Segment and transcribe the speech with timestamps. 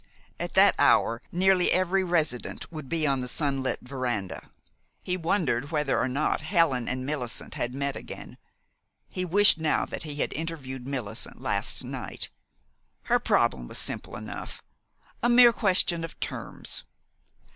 [0.39, 4.49] At that hour, nearly every resident would be on the sunlit veranda.
[5.03, 8.39] He wondered whether or not Helen and Millicent had met again.
[9.09, 12.29] He wished now he had interviewed Millicent last night.
[13.03, 14.63] Her problem was simple enough,
[15.21, 16.83] a mere question of terms.